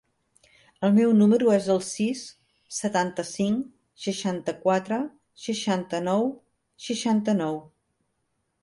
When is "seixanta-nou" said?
5.45-6.29, 6.89-7.67